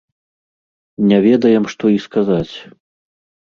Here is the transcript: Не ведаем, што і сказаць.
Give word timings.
Не 1.11 1.19
ведаем, 1.27 1.69
што 1.77 1.95
і 1.99 2.03
сказаць. 2.09 2.51